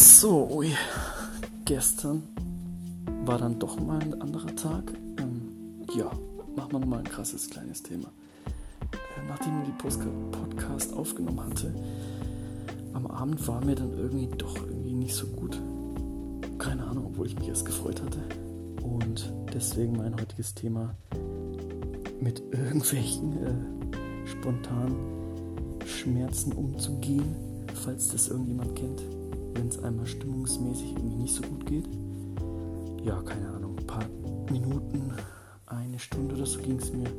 [0.00, 0.72] So, ui.
[1.64, 2.22] gestern
[3.24, 4.92] war dann doch mal ein anderer Tag.
[5.18, 6.04] Ähm, ja,
[6.54, 8.06] machen wir nochmal ein krasses kleines Thema.
[8.92, 10.00] Äh, nachdem ich die Post
[10.30, 11.74] Podcast aufgenommen hatte,
[12.92, 15.60] am Abend war mir dann irgendwie doch irgendwie nicht so gut.
[16.58, 18.20] Keine Ahnung, obwohl ich mich erst gefreut hatte.
[18.84, 20.94] Und deswegen mein heutiges Thema
[22.20, 24.94] mit irgendwelchen äh, spontanen
[25.84, 27.34] Schmerzen umzugehen,
[27.74, 29.02] falls das irgendjemand kennt
[29.58, 31.88] wenn es einmal stimmungsmäßig irgendwie nicht so gut geht.
[33.02, 34.04] Ja, keine Ahnung, ein paar
[34.50, 35.12] Minuten,
[35.66, 37.10] eine Stunde oder so ging es mir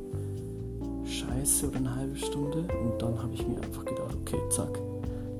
[1.04, 2.60] scheiße oder eine halbe Stunde.
[2.82, 4.78] Und dann habe ich mir einfach gedacht, okay, zack,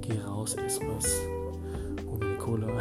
[0.03, 1.17] geh raus, ess was,
[2.07, 2.69] hol mir eine Cola,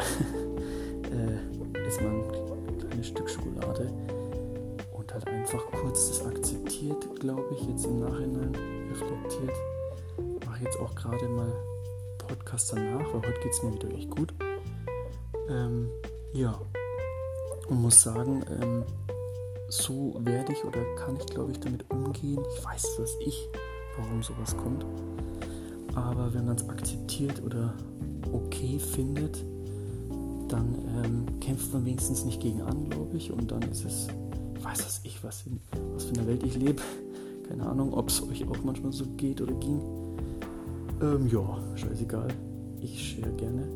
[1.12, 3.90] äh, ess mal ein kleines Stück Schokolade
[4.98, 8.54] und halt einfach kurz das akzeptiert, glaube ich, jetzt im Nachhinein
[8.92, 9.56] reflektiert.
[10.46, 11.54] Mache jetzt auch gerade mal
[12.30, 14.34] Podcast danach, weil heute geht es mir wieder echt gut.
[15.50, 15.90] Ähm,
[16.34, 16.62] ja,
[17.68, 18.84] und muss sagen, ähm,
[19.68, 22.40] so werde ich oder kann ich, glaube ich, damit umgehen.
[22.56, 23.50] Ich weiß dass ich,
[23.98, 24.86] warum sowas kommt.
[25.96, 27.74] Aber wenn man es akzeptiert oder
[28.32, 29.44] okay findet,
[30.50, 33.32] dann ähm, kämpft man wenigstens nicht gegen an, glaube ich.
[33.32, 34.08] Und dann ist es,
[34.56, 35.60] ich weiß was ich, was, in,
[35.94, 36.82] was für eine Welt ich lebe.
[37.50, 39.82] Keine Ahnung, ob es euch auch manchmal so geht oder ging.
[41.02, 42.28] Ähm, ja, scheißegal.
[42.82, 43.68] Ich share gerne.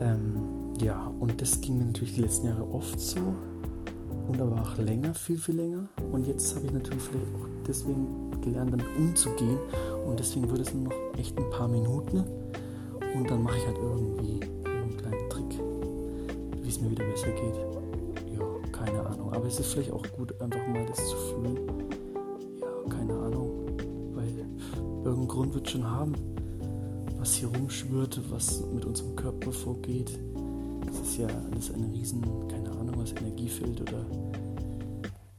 [0.00, 0.36] Ähm,
[0.80, 3.20] ja, und das ging mir natürlich die letzten Jahre oft so.
[4.28, 5.86] Und aber auch länger, viel, viel länger.
[6.12, 9.58] Und jetzt habe ich natürlich vielleicht auch deswegen gelernt, damit umzugehen.
[10.06, 12.24] Und deswegen wird es nur noch echt ein paar Minuten.
[13.14, 15.60] Und dann mache ich halt irgendwie einen kleinen Trick,
[16.62, 18.38] wie es mir wieder besser geht.
[18.38, 19.32] Ja, keine Ahnung.
[19.32, 21.53] Aber es ist vielleicht auch gut, einfach mal das zu fühlen.
[25.14, 26.12] Irgendeinen Grund wird schon haben,
[27.18, 30.18] was hier rumschwirrt, was mit unserem Körper vorgeht.
[30.88, 34.04] Es ist ja alles eine riesen, keine Ahnung, was Energiefeld oder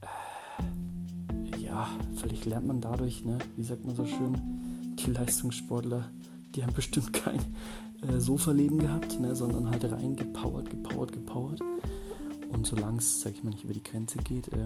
[0.01, 4.35] äh, ja, vielleicht lernt man dadurch, ne, wie sagt man so schön,
[4.97, 6.09] die Leistungssportler,
[6.55, 7.39] die haben bestimmt kein
[8.07, 11.59] äh, Sofa-Leben gehabt, ne, sondern halt reingepowert, gepowert, gepowert.
[12.49, 14.63] Und solange es, sag ich mal, nicht über die Grenze geht, ähm,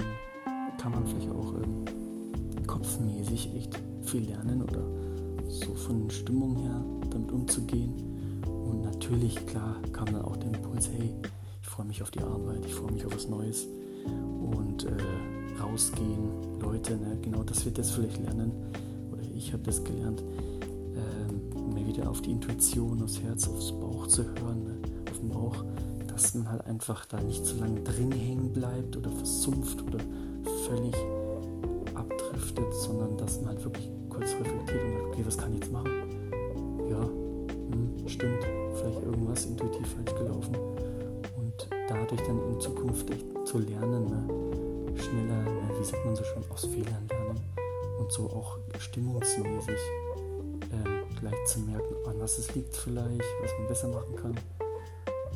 [0.78, 1.86] kann man vielleicht auch ähm,
[2.70, 4.84] kopfmäßig echt viel lernen oder
[5.48, 7.94] so von Stimmung her damit umzugehen.
[8.46, 11.12] Und natürlich, klar, kam dann auch der Impuls, hey,
[11.64, 13.68] ich freue mich auf die Arbeit, ich freue mich auf was Neues
[14.06, 18.52] und äh, rausgehen, Leute, ne, genau das wird jetzt vielleicht lernen,
[19.12, 24.06] oder ich habe das gelernt, äh, mehr wieder auf die Intuition, aufs Herz, aufs Bauch
[24.06, 24.78] zu hören, ne,
[25.10, 25.66] auf den Bauch,
[26.08, 30.00] dass man halt einfach da nicht so lange drin hängen bleibt oder versumpft oder
[30.68, 30.96] völlig
[33.38, 35.92] man halt wirklich kurz reflektiert und sagt, okay, was kann ich jetzt machen?
[36.90, 38.44] Ja, hm, stimmt,
[38.76, 40.56] vielleicht irgendwas intuitiv falsch gelaufen.
[41.38, 45.00] Und dadurch dann in Zukunft echt zu lernen, ne?
[45.00, 45.80] schneller, ne?
[45.80, 47.40] wie sagt man so schön, aus Fehlern lernen
[48.00, 49.80] und so auch stimmungsmäßig
[50.72, 54.36] ähm, gleich zu merken, an was es liegt vielleicht, was man besser machen kann.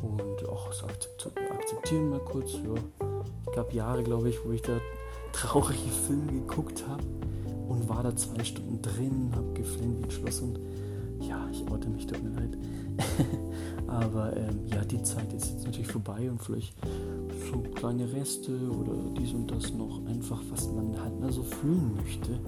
[0.02, 3.06] Und auch so akzeptieren mal kurz, ja.
[3.46, 4.78] Ich gab Jahre, glaube ich, wo ich da
[5.32, 7.02] traurige Filme geguckt habe
[7.68, 10.58] und war da zwei Stunden drin, habe geflennt wie ein Schloss und
[11.20, 12.56] ja, ich oute mich, tut mir leid.
[13.86, 16.74] Aber ähm, ja, die Zeit ist jetzt natürlich vorbei und vielleicht
[17.50, 21.94] so kleine Reste oder dies und das noch, einfach was man halt mal so fühlen
[21.96, 22.38] möchte.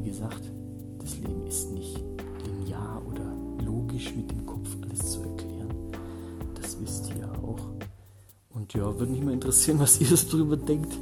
[0.00, 0.42] Wie gesagt,
[0.98, 2.00] das Leben ist nicht
[2.44, 3.32] linear oder
[3.64, 5.74] logisch mit dem Kopf alles zu erklären.
[6.54, 7.85] Das wisst ihr auch.
[8.56, 10.96] Und ja, würde mich mal interessieren, was ihr darüber denkt.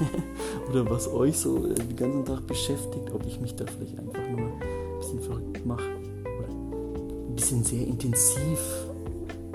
[0.70, 4.20] oder was euch so äh, den ganzen Tag beschäftigt, ob ich mich da vielleicht einfach
[4.28, 5.88] nur ein bisschen verrückt mache
[6.22, 8.60] oder ein bisschen sehr intensiv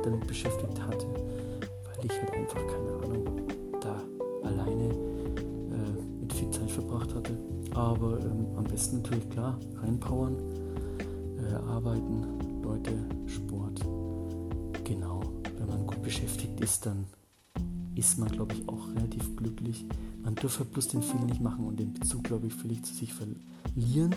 [0.04, 3.26] damit beschäftigt hatte, weil ich halt einfach keine Ahnung
[3.82, 4.02] da
[4.44, 7.38] alleine äh, mit viel Zeit verbracht hatte.
[7.76, 10.36] Aber ähm, am besten natürlich klar, reinpowern,
[11.38, 12.94] äh, arbeiten, Leute,
[13.28, 13.82] Sport.
[14.84, 15.22] Genau,
[15.60, 17.06] wenn man gut beschäftigt ist, dann
[17.98, 19.86] ist man, glaube ich, auch relativ glücklich.
[20.24, 23.14] Man dürfe bloß den Fehler nicht machen und den Bezug, glaube ich, völlig zu sich
[23.14, 24.16] verlieren,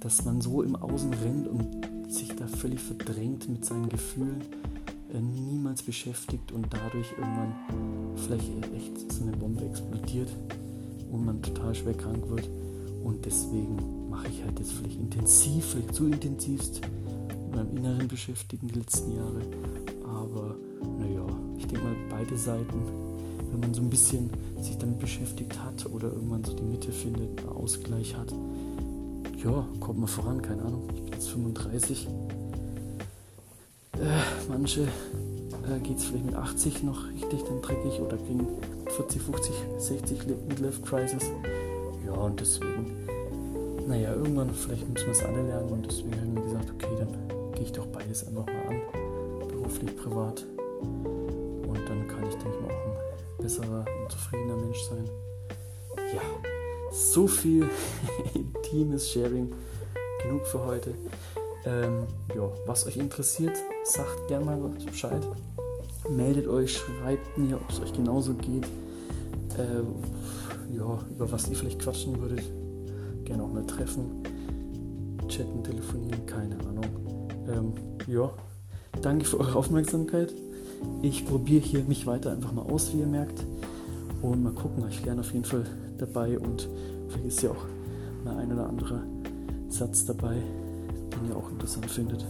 [0.00, 4.42] dass man so im Außen rennt und sich da völlig verdrängt mit seinen Gefühlen,
[5.12, 7.54] äh, niemals beschäftigt und dadurch irgendwann
[8.16, 10.28] vielleicht echt so eine Bombe explodiert
[11.10, 12.48] und man total schwer krank wird.
[13.02, 16.80] Und deswegen mache ich halt jetzt vielleicht intensiv, vielleicht zu intensivst
[17.46, 19.40] mit meinem Inneren beschäftigen die letzten Jahre.
[20.04, 20.56] Aber
[20.98, 21.19] naja,
[21.70, 22.82] denke mal, beide Seiten,
[23.50, 24.30] wenn man so ein bisschen
[24.60, 28.32] sich damit beschäftigt hat oder irgendwann so die Mitte findet, einen Ausgleich hat,
[29.42, 30.88] ja, kommt man voran, keine Ahnung.
[30.94, 32.08] Ich bin jetzt 35.
[33.94, 34.06] Äh,
[34.48, 38.46] manche äh, geht es vielleicht mit 80 noch richtig dann dreckig oder kriegen
[38.96, 41.30] 40, 50, 60 Midlife Crisis.
[42.04, 42.86] Ja, und deswegen,
[43.86, 47.52] naja, irgendwann vielleicht müssen wir es alle lernen und deswegen haben wir gesagt, okay, dann
[47.54, 50.44] gehe ich doch beides einfach mal an, beruflich, privat.
[51.70, 55.08] Und dann kann ich, denke ich mal, auch ein besserer und zufriedener Mensch sein.
[56.12, 56.20] Ja,
[56.90, 57.68] so viel
[58.34, 59.52] intimes Sharing.
[60.22, 60.94] Genug für heute.
[61.64, 65.22] Ähm, ja, was euch interessiert, sagt gerne mal Bescheid.
[66.08, 68.64] Meldet euch, schreibt mir, ob es euch genauso geht.
[69.56, 72.42] Äh, ja, über was ihr vielleicht quatschen würdet.
[73.24, 74.22] Gerne auch mal treffen.
[75.28, 77.28] Chatten, telefonieren, keine Ahnung.
[77.48, 77.74] Ähm,
[78.08, 78.32] ja,
[79.00, 80.34] danke für eure Aufmerksamkeit.
[81.02, 83.44] Ich probiere hier mich weiter einfach mal aus, wie ihr merkt.
[84.22, 85.64] Und mal gucken, ich lerne auf jeden Fall
[85.98, 86.68] dabei und
[87.08, 87.66] vielleicht ist ja auch
[88.24, 89.02] mal ein oder anderer
[89.68, 92.26] Satz dabei, den ihr auch interessant findet.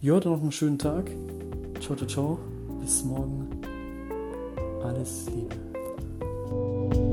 [0.00, 1.10] Ja, dann noch einen schönen Tag.
[1.80, 2.38] Ciao, ciao, ciao.
[2.80, 3.48] Bis morgen.
[4.82, 7.07] Alles Liebe.